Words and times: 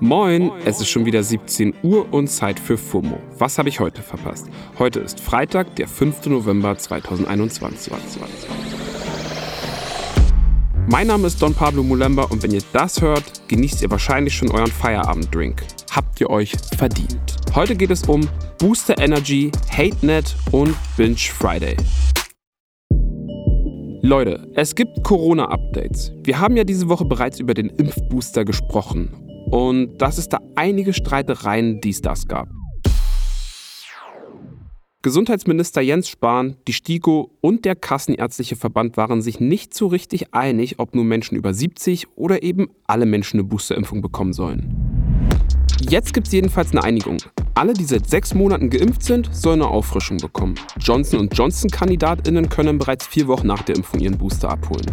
Moin, 0.00 0.52
es 0.64 0.80
ist 0.80 0.88
schon 0.88 1.06
wieder 1.06 1.24
17 1.24 1.74
Uhr 1.82 2.12
und 2.12 2.28
Zeit 2.28 2.60
für 2.60 2.78
FOMO. 2.78 3.18
Was 3.36 3.58
habe 3.58 3.68
ich 3.68 3.80
heute 3.80 4.00
verpasst? 4.00 4.46
Heute 4.78 5.00
ist 5.00 5.18
Freitag, 5.20 5.74
der 5.74 5.88
5. 5.88 6.26
November 6.26 6.78
2021. 6.78 7.92
Mein 10.86 11.08
Name 11.08 11.26
ist 11.26 11.42
Don 11.42 11.52
Pablo 11.52 11.82
Mulemba 11.82 12.22
und 12.22 12.44
wenn 12.44 12.52
ihr 12.52 12.62
das 12.72 13.02
hört, 13.02 13.48
genießt 13.48 13.82
ihr 13.82 13.90
wahrscheinlich 13.90 14.36
schon 14.36 14.52
euren 14.52 14.70
Feierabenddrink. 14.70 15.64
Habt 15.90 16.20
ihr 16.20 16.30
euch 16.30 16.52
verdient. 16.76 17.36
Heute 17.54 17.74
geht 17.74 17.90
es 17.90 18.04
um 18.04 18.26
Booster 18.58 18.98
Energy, 18.98 19.50
HateNet 19.68 20.36
und 20.52 20.76
Binge 20.96 21.16
Friday. 21.16 21.76
Leute, 24.08 24.50
es 24.54 24.74
gibt 24.74 25.04
Corona-Updates. 25.04 26.12
Wir 26.24 26.40
haben 26.40 26.56
ja 26.56 26.64
diese 26.64 26.88
Woche 26.88 27.04
bereits 27.04 27.40
über 27.40 27.52
den 27.52 27.68
Impfbooster 27.68 28.46
gesprochen 28.46 29.10
und 29.50 29.98
dass 29.98 30.16
es 30.16 30.30
da 30.30 30.38
einige 30.56 30.94
Streitereien 30.94 31.82
dies 31.82 32.00
das 32.00 32.26
gab. 32.26 32.48
Gesundheitsminister 35.02 35.82
Jens 35.82 36.08
Spahn, 36.08 36.56
die 36.66 36.72
STIKO 36.72 37.36
und 37.42 37.66
der 37.66 37.76
Kassenärztliche 37.76 38.56
Verband 38.56 38.96
waren 38.96 39.20
sich 39.20 39.40
nicht 39.40 39.74
so 39.74 39.88
richtig 39.88 40.32
einig, 40.32 40.78
ob 40.78 40.94
nur 40.94 41.04
Menschen 41.04 41.36
über 41.36 41.52
70 41.52 42.06
oder 42.16 42.42
eben 42.42 42.68
alle 42.86 43.04
Menschen 43.04 43.40
eine 43.40 43.46
Boosterimpfung 43.46 44.00
bekommen 44.00 44.32
sollen. 44.32 45.28
Jetzt 45.86 46.14
gibt 46.14 46.28
es 46.28 46.32
jedenfalls 46.32 46.70
eine 46.70 46.82
Einigung. 46.82 47.18
Alle, 47.58 47.72
die 47.72 47.86
seit 47.86 48.08
sechs 48.08 48.34
Monaten 48.34 48.70
geimpft 48.70 49.02
sind, 49.02 49.34
sollen 49.34 49.62
eine 49.62 49.70
Auffrischung 49.72 50.18
bekommen. 50.18 50.54
Johnson 50.78 51.28
Johnson-KandidatInnen 51.28 52.48
können 52.48 52.78
bereits 52.78 53.04
vier 53.04 53.26
Wochen 53.26 53.48
nach 53.48 53.62
der 53.62 53.74
Impfung 53.74 53.98
ihren 53.98 54.16
Booster 54.16 54.48
abholen. 54.48 54.86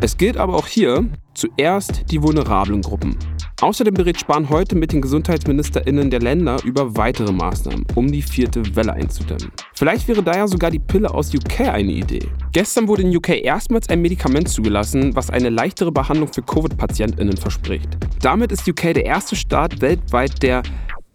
Es 0.00 0.16
gilt 0.16 0.38
aber 0.38 0.54
auch 0.54 0.66
hier 0.66 1.04
zuerst 1.34 2.10
die 2.10 2.22
vulnerablen 2.22 2.80
Gruppen. 2.80 3.18
Außerdem 3.60 3.92
berät 3.92 4.18
Spahn 4.18 4.48
heute 4.48 4.76
mit 4.76 4.92
den 4.92 5.02
GesundheitsministerInnen 5.02 6.08
der 6.08 6.20
Länder 6.20 6.56
über 6.64 6.96
weitere 6.96 7.32
Maßnahmen, 7.32 7.84
um 7.94 8.10
die 8.10 8.22
vierte 8.22 8.62
Welle 8.74 8.94
einzudämmen. 8.94 9.52
Vielleicht 9.74 10.08
wäre 10.08 10.22
daher 10.22 10.48
sogar 10.48 10.70
die 10.70 10.78
Pille 10.78 11.12
aus 11.12 11.34
UK 11.34 11.68
eine 11.68 11.92
Idee. 11.92 12.26
Gestern 12.52 12.88
wurde 12.88 13.02
in 13.02 13.14
UK 13.14 13.44
erstmals 13.44 13.90
ein 13.90 14.00
Medikament 14.00 14.48
zugelassen, 14.48 15.14
was 15.14 15.28
eine 15.28 15.50
leichtere 15.50 15.92
Behandlung 15.92 16.32
für 16.32 16.40
Covid-PatientInnen 16.40 17.36
verspricht. 17.36 17.90
Damit 18.22 18.52
ist 18.52 18.66
UK 18.66 18.94
der 18.94 19.04
erste 19.04 19.36
Staat 19.36 19.82
weltweit, 19.82 20.42
der 20.42 20.62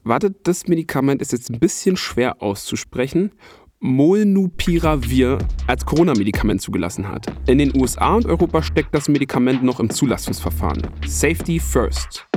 Wartet, 0.03 0.47
das 0.47 0.67
Medikament 0.67 1.21
ist 1.21 1.31
jetzt 1.31 1.51
ein 1.51 1.59
bisschen 1.59 1.95
schwer 1.95 2.41
auszusprechen. 2.41 3.31
Molnupiravir 3.79 5.37
als 5.67 5.85
Corona-Medikament 5.85 6.61
zugelassen 6.61 7.07
hat. 7.07 7.27
In 7.47 7.59
den 7.59 7.75
USA 7.79 8.15
und 8.15 8.25
Europa 8.25 8.63
steckt 8.63 8.93
das 8.93 9.09
Medikament 9.09 9.63
noch 9.63 9.79
im 9.79 9.89
Zulassungsverfahren. 9.89 10.87
Safety 11.07 11.59
first. 11.59 12.27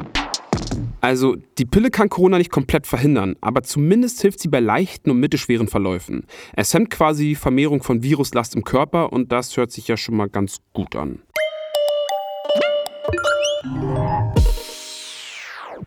Also, 1.01 1.37
die 1.59 1.65
Pille 1.65 1.91
kann 1.91 2.09
Corona 2.09 2.39
nicht 2.39 2.51
komplett 2.51 2.87
verhindern, 2.87 3.37
aber 3.41 3.63
zumindest 3.63 4.23
hilft 4.23 4.41
sie 4.41 4.49
bei 4.49 4.61
leichten 4.61 5.11
und 5.11 5.21
mittelschweren 5.21 5.69
Verläufen. 5.69 6.27
Es 6.55 6.73
hemmt 6.73 6.91
quasi 6.91 7.25
die 7.29 7.35
Vermehrung 7.35 7.83
von 7.83 8.03
Viruslast 8.03 8.57
im 8.57 8.65
Körper 8.65 9.13
und 9.13 9.31
das 9.33 9.57
hört 9.57 9.71
sich 9.71 9.89
ja 9.89 9.97
schon 9.97 10.17
mal 10.17 10.29
ganz 10.29 10.59
gut 10.73 10.97
an. 10.97 11.21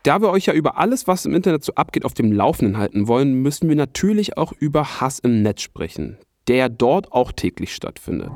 Da 0.08 0.22
wir 0.22 0.30
euch 0.30 0.46
ja 0.46 0.54
über 0.54 0.78
alles, 0.78 1.06
was 1.10 1.26
im 1.26 1.34
Internet 1.34 1.66
so 1.66 1.74
abgeht, 1.76 2.06
auf 2.06 2.14
dem 2.14 2.32
Laufenden 2.32 2.78
halten 2.78 3.10
wollen, 3.10 3.42
müssen 3.42 3.68
wir 3.68 3.76
natürlich 3.76 4.38
auch 4.38 4.54
über 4.54 5.02
Hass 5.02 5.20
im 5.20 5.42
Netz 5.42 5.64
sprechen, 5.64 6.18
der 6.48 6.70
dort 6.70 7.12
auch 7.12 7.34
täglich 7.34 7.76
stattfindet. 7.76 8.32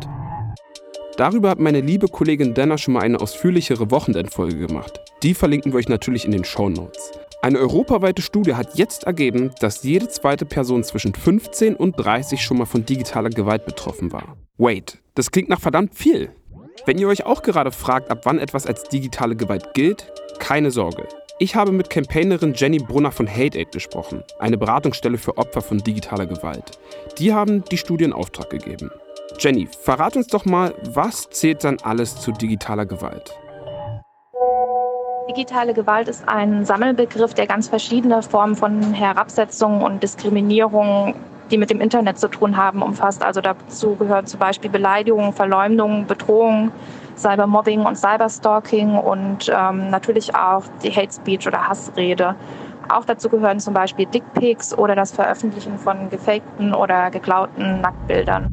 Darüber 1.16 1.50
hat 1.50 1.62
meine 1.62 1.80
liebe 1.80 2.10
Kollegin 2.10 2.54
Dana 2.54 2.78
schon 2.78 2.96
mal 2.96 3.04
eine 3.04 3.22
ausführlichere 3.22 3.90
Wochenendfolge 3.90 4.68
gemacht. 4.68 5.00
Die 5.24 5.34
verlinken 5.34 5.72
wir 5.72 5.78
euch 5.78 5.88
natürlich 5.88 6.26
in 6.26 6.32
den 6.32 6.44
Show 6.44 6.68
Notes. 6.68 7.14
Eine 7.42 7.60
europaweite 7.60 8.22
Studie 8.22 8.56
hat 8.56 8.78
jetzt 8.78 9.06
ergeben, 9.06 9.52
dass 9.62 9.84
jede 9.84 10.10
zweite 10.10 10.46
Person 10.46 10.84
zwischen 10.84 11.14
15 11.16 11.78
und 11.78 11.94
30 11.94 12.44
schon 12.44 12.58
mal 12.58 12.66
von 12.66 12.86
digitaler 12.86 13.30
Gewalt 13.30 13.66
betroffen 13.66 14.12
war. 14.12 14.36
Wait, 14.58 14.98
das 15.16 15.32
klingt 15.32 15.48
nach 15.48 15.62
verdammt 15.62 15.96
viel. 15.96 16.32
Wenn 16.86 16.98
ihr 16.98 17.08
euch 17.08 17.26
auch 17.26 17.42
gerade 17.42 17.72
fragt, 17.72 18.12
ab 18.12 18.24
wann 18.26 18.40
etwas 18.40 18.68
als 18.68 18.90
digitale 18.90 19.38
Gewalt 19.38 19.74
gilt, 19.74 20.12
keine 20.38 20.72
Sorge. 20.72 21.08
Ich 21.44 21.56
habe 21.56 21.72
mit 21.72 21.90
Campaignerin 21.90 22.54
Jenny 22.54 22.78
Brunner 22.78 23.12
von 23.12 23.28
HateAid 23.28 23.72
gesprochen, 23.72 24.24
eine 24.38 24.60
Beratungsstelle 24.60 25.18
für 25.18 25.40
Opfer 25.40 25.64
von 25.64 25.80
digitaler 25.80 26.28
Gewalt. 26.28 26.78
Die 27.18 27.34
haben 27.34 27.64
die 27.66 27.78
Studie 27.78 28.04
in 28.04 28.14
Auftrag 28.14 28.52
gegeben. 28.52 28.92
Jenny, 29.40 29.68
verrat 29.68 30.16
uns 30.16 30.28
doch 30.28 30.46
mal, 30.46 30.76
was 30.94 31.32
zählt 31.32 31.64
dann 31.64 31.80
alles 31.82 32.16
zu 32.18 32.32
digitaler 32.32 32.86
Gewalt? 32.86 33.34
Digitale 35.30 35.74
Gewalt 35.74 36.10
ist 36.10 36.30
ein 36.30 36.64
Sammelbegriff, 36.64 37.34
der 37.34 37.48
ganz 37.48 37.70
verschiedene 37.70 38.22
Formen 38.22 38.56
von 38.56 38.94
Herabsetzung 38.94 39.82
und 39.82 40.04
Diskriminierung, 40.04 41.16
die 41.50 41.58
mit 41.58 41.72
dem 41.72 41.82
Internet 41.82 42.20
zu 42.20 42.28
tun 42.28 42.56
haben, 42.56 42.84
umfasst. 42.84 43.24
Also 43.24 43.42
dazu 43.42 43.96
gehören 43.96 44.28
zum 44.28 44.40
Beispiel 44.40 44.70
Beleidigungen, 44.70 45.34
Verleumdungen, 45.34 46.06
Bedrohungen, 46.06 46.72
Cybermobbing 47.18 47.82
und 47.82 47.98
Cyberstalking 47.98 48.98
und 48.98 49.52
ähm, 49.54 49.90
natürlich 49.90 50.36
auch 50.36 50.64
die 50.84 50.92
Hate 50.92 51.14
Speech 51.14 51.48
oder 51.48 51.68
Hassrede. 51.68 52.36
Auch 52.90 53.06
dazu 53.06 53.30
gehören 53.30 53.60
zum 53.60 53.74
Beispiel 53.74 54.06
Dickpics 54.06 54.78
oder 54.78 54.96
das 54.96 55.12
Veröffentlichen 55.12 55.78
von 55.78 56.10
gefakten 56.10 56.74
oder 56.74 57.10
geklauten 57.10 57.82
Nacktbildern. 57.82 58.50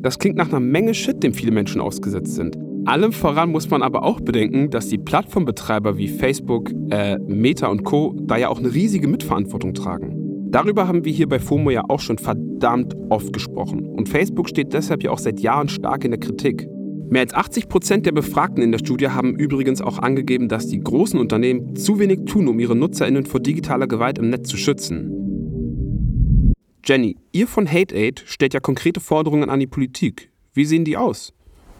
Das 0.00 0.18
klingt 0.18 0.36
nach 0.36 0.48
einer 0.48 0.60
Menge 0.60 0.94
Shit, 0.94 1.22
dem 1.22 1.34
viele 1.34 1.50
Menschen 1.50 1.80
ausgesetzt 1.80 2.34
sind. 2.34 2.56
Allem 2.86 3.12
voran 3.12 3.50
muss 3.50 3.70
man 3.70 3.82
aber 3.82 4.02
auch 4.02 4.20
bedenken, 4.20 4.68
dass 4.68 4.88
die 4.88 4.98
Plattformbetreiber 4.98 5.96
wie 5.96 6.08
Facebook, 6.08 6.70
äh, 6.90 7.18
Meta 7.18 7.68
und 7.68 7.84
Co. 7.84 8.14
da 8.20 8.36
ja 8.36 8.48
auch 8.48 8.58
eine 8.58 8.74
riesige 8.74 9.08
Mitverantwortung 9.08 9.72
tragen. 9.72 10.24
Darüber 10.50 10.86
haben 10.86 11.04
wir 11.04 11.12
hier 11.12 11.28
bei 11.28 11.38
FOMO 11.38 11.70
ja 11.70 11.82
auch 11.88 12.00
schon 12.00 12.18
verdammt 12.18 12.94
oft 13.08 13.32
gesprochen. 13.32 13.88
Und 13.88 14.08
Facebook 14.08 14.48
steht 14.48 14.72
deshalb 14.72 15.02
ja 15.02 15.10
auch 15.10 15.18
seit 15.18 15.40
Jahren 15.40 15.68
stark 15.68 16.04
in 16.04 16.12
der 16.12 16.20
Kritik. 16.20 16.68
Mehr 17.14 17.22
als 17.22 17.32
80 17.32 17.68
Prozent 17.68 18.06
der 18.06 18.10
Befragten 18.10 18.60
in 18.60 18.72
der 18.72 18.80
Studie 18.80 19.08
haben 19.08 19.36
übrigens 19.36 19.80
auch 19.80 20.00
angegeben, 20.00 20.48
dass 20.48 20.66
die 20.66 20.80
großen 20.80 21.20
Unternehmen 21.20 21.76
zu 21.76 22.00
wenig 22.00 22.24
tun, 22.24 22.48
um 22.48 22.58
ihre 22.58 22.74
NutzerInnen 22.74 23.24
vor 23.24 23.38
digitaler 23.38 23.86
Gewalt 23.86 24.18
im 24.18 24.30
Netz 24.30 24.48
zu 24.48 24.56
schützen. 24.56 26.52
Jenny, 26.84 27.16
ihr 27.30 27.46
von 27.46 27.70
HateAid 27.70 28.24
stellt 28.26 28.52
ja 28.52 28.58
konkrete 28.58 28.98
Forderungen 28.98 29.48
an 29.48 29.60
die 29.60 29.68
Politik. 29.68 30.32
Wie 30.54 30.64
sehen 30.64 30.84
die 30.84 30.96
aus? 30.96 31.32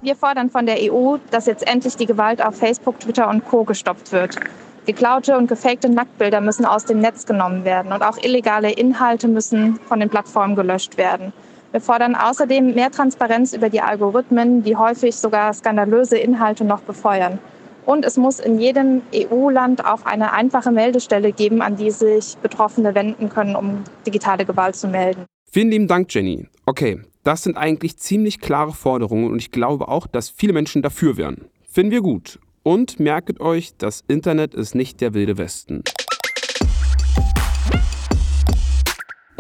Wir 0.03 0.15
fordern 0.15 0.51
von 0.51 0.67
der 0.67 0.77
EU, 0.79 1.17
dass 1.33 1.47
jetzt 1.47 1.67
endlich 1.67 1.97
die 1.97 2.07
Gewalt 2.07 2.41
auf 2.41 2.55
Facebook, 2.55 3.01
Twitter 3.01 3.29
und 3.29 3.45
Co. 3.45 3.65
gestoppt 3.65 4.13
wird. 4.13 4.39
Geklaute 4.87 5.37
und 5.37 5.49
gefakte 5.49 5.89
Nacktbilder 5.89 6.41
müssen 6.43 6.65
aus 6.65 6.85
dem 6.85 7.01
Netz 7.01 7.27
genommen 7.27 7.65
werden 7.65 7.93
und 7.93 8.03
auch 8.03 8.19
illegale 8.19 8.71
Inhalte 8.71 9.27
müssen 9.27 9.81
von 9.89 9.99
den 9.99 10.11
Plattformen 10.11 10.55
gelöscht 10.55 10.97
werden. 10.97 11.33
Wir 11.75 11.81
fordern 11.81 12.15
außerdem 12.15 12.73
mehr 12.77 12.93
Transparenz 12.93 13.53
über 13.53 13.69
die 13.69 13.81
Algorithmen, 13.81 14.63
die 14.63 14.77
häufig 14.77 15.17
sogar 15.17 15.53
skandalöse 15.53 16.17
Inhalte 16.17 16.65
noch 16.65 16.83
befeuern. 16.83 17.41
Und 17.85 18.05
es 18.05 18.17
muss 18.17 18.39
in 18.39 18.61
jedem 18.61 19.03
EU-Land 19.13 19.85
auch 19.85 20.05
eine 20.05 20.33
einfache 20.33 20.71
Meldestelle 20.71 21.33
geben, 21.33 21.63
an 21.63 21.75
die 21.75 21.91
sich 21.91 22.37
Betroffene 22.41 22.95
wenden 22.95 23.29
können, 23.29 23.57
um 23.57 23.83
digitale 24.07 24.45
Gewalt 24.45 24.77
zu 24.77 24.87
melden. 24.87 25.25
Vielen 25.51 25.73
lieben 25.73 25.89
Dank, 25.89 26.15
Jenny. 26.15 26.47
Okay, 26.65 27.01
das 27.25 27.43
sind 27.43 27.57
eigentlich 27.57 27.97
ziemlich 27.97 28.41
klare 28.41 28.73
Forderungen 28.73 29.33
und 29.33 29.41
ich 29.41 29.51
glaube 29.51 29.89
auch, 29.89 30.07
dass 30.07 30.31
viele 30.31 30.53
Menschen 30.53 30.81
dafür 30.81 31.17
wären. 31.17 31.47
Finden 31.69 31.91
wir 31.91 32.03
gut. 32.03 32.39
Und 32.63 33.01
merket 33.01 33.41
euch, 33.41 33.77
das 33.79 34.05
Internet 34.07 34.55
ist 34.55 34.77
nicht 34.77 35.01
der 35.01 35.13
wilde 35.13 35.39
Westen. 35.39 35.83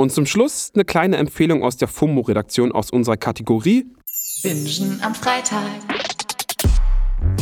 Und 0.05 0.11
zum 0.11 0.27
Schluss 0.27 0.71
eine 0.75 0.85
kleine 0.85 1.17
Empfehlung 1.17 1.63
aus 1.63 1.79
der 1.79 1.89
FOMO-Redaktion 1.89 2.73
aus 2.73 2.91
unserer 2.91 3.17
Kategorie 3.17 3.87
Bingen 4.43 5.01
am 5.01 5.15
Freitag. 5.15 6.04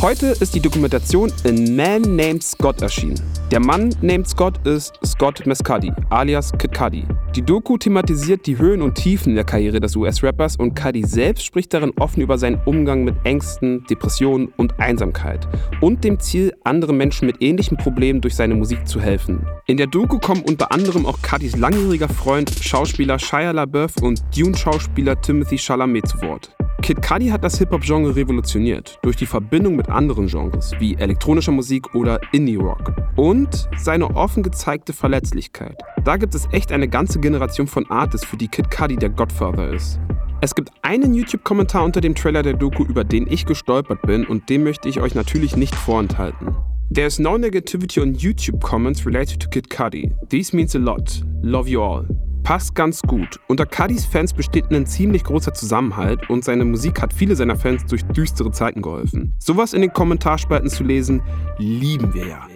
Heute 0.03 0.27
ist 0.27 0.53
die 0.53 0.59
Dokumentation 0.59 1.31
A 1.45 1.51
Man 1.51 2.01
Named 2.17 2.43
Scott 2.43 2.81
erschienen. 2.81 3.21
Der 3.51 3.59
Mann 3.59 3.95
named 4.01 4.27
Scott 4.27 4.65
ist 4.65 4.99
Scott 5.05 5.45
Mescudi, 5.45 5.93
alias 6.09 6.51
Kid 6.57 6.73
Cudi. 6.73 7.05
Die 7.35 7.41
Doku 7.41 7.77
thematisiert 7.77 8.45
die 8.47 8.57
Höhen 8.57 8.81
und 8.81 8.95
Tiefen 8.95 9.35
der 9.35 9.43
Karriere 9.43 9.79
des 9.79 9.95
US-Rappers 9.95 10.55
und 10.57 10.75
Cudi 10.75 11.03
selbst 11.05 11.45
spricht 11.45 11.73
darin 11.73 11.93
offen 11.99 12.21
über 12.21 12.37
seinen 12.37 12.59
Umgang 12.65 13.03
mit 13.03 13.15
Ängsten, 13.23 13.85
Depressionen 13.89 14.51
und 14.57 14.79
Einsamkeit 14.79 15.47
und 15.81 16.03
dem 16.03 16.19
Ziel, 16.19 16.53
anderen 16.63 16.97
Menschen 16.97 17.25
mit 17.25 17.41
ähnlichen 17.41 17.77
Problemen 17.77 18.21
durch 18.21 18.35
seine 18.35 18.55
Musik 18.55 18.87
zu 18.87 18.99
helfen. 18.99 19.45
In 19.67 19.77
der 19.77 19.87
Doku 19.87 20.17
kommen 20.17 20.41
unter 20.41 20.71
anderem 20.71 21.05
auch 21.05 21.21
Cudis 21.21 21.55
langjähriger 21.55 22.09
Freund, 22.09 22.51
Schauspieler 22.61 23.19
Shia 23.19 23.51
LaBeouf 23.51 23.97
und 24.01 24.21
Dune-Schauspieler 24.35 25.21
Timothy 25.21 25.57
Chalamet 25.57 26.07
zu 26.07 26.21
Wort. 26.23 26.55
Kid 26.83 27.01
Cudi 27.01 27.29
hat 27.29 27.45
das 27.45 27.57
Hip-Hop-Genre 27.59 28.13
revolutioniert 28.13 28.99
durch 29.03 29.15
die 29.15 29.25
Verbindung 29.25 29.77
mit 29.77 29.87
anderen 29.87 30.27
Genres 30.27 30.73
wie 30.79 30.95
elektronischer 30.95 31.53
Musik 31.53 31.95
oder 31.95 32.19
Indie-Rock 32.33 32.91
und 33.15 33.69
seine 33.77 34.13
offen 34.17 34.43
gezeigte 34.43 34.91
Verletzlichkeit. 34.91 35.81
Da 36.03 36.17
gibt 36.17 36.35
es 36.35 36.45
echt 36.51 36.73
eine 36.73 36.89
ganze 36.89 37.21
Generation 37.21 37.67
von 37.67 37.89
Artists, 37.89 38.27
für 38.27 38.35
die 38.35 38.49
Kid 38.49 38.69
Cudi 38.69 38.97
der 38.97 39.11
Godfather 39.11 39.71
ist. 39.71 39.97
Es 40.41 40.53
gibt 40.53 40.71
einen 40.81 41.13
YouTube-Kommentar 41.13 41.85
unter 41.85 42.01
dem 42.01 42.15
Trailer 42.15 42.43
der 42.43 42.55
Doku, 42.55 42.83
über 42.83 43.05
den 43.05 43.31
ich 43.31 43.45
gestolpert 43.45 44.01
bin 44.01 44.27
und 44.27 44.49
den 44.49 44.65
möchte 44.65 44.89
ich 44.89 44.99
euch 44.99 45.15
natürlich 45.15 45.55
nicht 45.55 45.75
vorenthalten. 45.75 46.53
There's 46.93 47.17
no 47.17 47.37
negativity 47.37 48.01
on 48.01 48.13
YouTube 48.13 48.61
comments 48.61 49.05
related 49.05 49.41
to 49.41 49.47
Kid 49.49 49.69
Cudi. 49.69 50.13
This 50.27 50.51
means 50.51 50.75
a 50.75 50.79
lot. 50.79 51.23
Love 51.43 51.69
you 51.69 51.81
all. 51.81 52.05
Passt 52.43 52.75
ganz 52.75 53.01
gut. 53.01 53.39
Unter 53.47 53.65
Cudis 53.65 54.05
Fans 54.05 54.33
besteht 54.33 54.69
ein 54.69 54.85
ziemlich 54.85 55.23
großer 55.23 55.53
Zusammenhalt 55.53 56.29
und 56.29 56.43
seine 56.43 56.65
Musik 56.65 57.01
hat 57.01 57.13
viele 57.13 57.37
seiner 57.37 57.55
Fans 57.55 57.85
durch 57.85 58.03
düstere 58.03 58.51
Zeiten 58.51 58.81
geholfen. 58.81 59.33
Sowas 59.39 59.71
in 59.71 59.79
den 59.79 59.93
Kommentarspalten 59.93 60.69
zu 60.69 60.83
lesen, 60.83 61.21
lieben 61.57 62.13
wir 62.13 62.27
ja. 62.27 62.47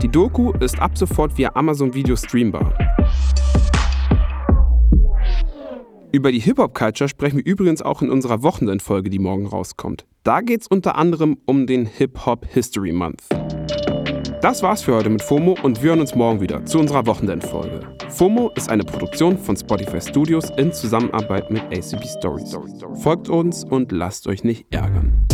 Die 0.00 0.08
Doku 0.08 0.52
ist 0.60 0.80
ab 0.80 0.96
sofort 0.96 1.36
via 1.36 1.50
Amazon 1.54 1.92
Video 1.92 2.16
streambar. 2.16 2.72
Über 6.10 6.32
die 6.32 6.40
Hip-Hop-Culture 6.40 7.08
sprechen 7.08 7.36
wir 7.36 7.44
übrigens 7.44 7.82
auch 7.82 8.00
in 8.00 8.08
unserer 8.08 8.42
Wochenendfolge, 8.42 9.10
die 9.10 9.18
morgen 9.18 9.46
rauskommt. 9.46 10.06
Da 10.22 10.40
geht 10.40 10.62
es 10.62 10.68
unter 10.68 10.96
anderem 10.96 11.36
um 11.44 11.66
den 11.66 11.84
Hip-Hop 11.84 12.46
History 12.46 12.92
Month. 12.92 13.24
Das 14.44 14.62
war's 14.62 14.82
für 14.82 14.94
heute 14.94 15.08
mit 15.08 15.22
FOMO 15.22 15.56
und 15.62 15.82
wir 15.82 15.88
hören 15.88 16.00
uns 16.00 16.14
morgen 16.14 16.38
wieder 16.38 16.66
zu 16.66 16.78
unserer 16.78 17.06
Wochenendfolge. 17.06 17.80
FOMO 18.10 18.50
ist 18.56 18.68
eine 18.68 18.84
Produktion 18.84 19.38
von 19.38 19.56
Spotify 19.56 20.02
Studios 20.02 20.50
in 20.58 20.70
Zusammenarbeit 20.70 21.50
mit 21.50 21.62
ACB 21.62 22.04
Stories. 22.18 22.54
Folgt 22.96 23.30
uns 23.30 23.64
und 23.64 23.90
lasst 23.90 24.26
euch 24.26 24.44
nicht 24.44 24.66
ärgern. 24.70 25.26